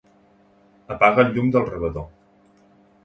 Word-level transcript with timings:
Apaga 0.95 1.25
el 1.25 1.29
llum 1.35 1.53
del 1.57 1.67
rebedor. 1.71 2.09